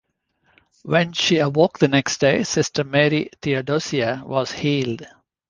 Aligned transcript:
When 0.81 1.13
she 1.13 1.37
awoke 1.37 1.77
the 1.77 1.87
next 1.87 2.17
day, 2.21 2.41
Sister 2.41 2.83
Mary 2.83 3.29
Theodosia 3.39 4.23
was 4.25 4.51
healed. 4.51 5.05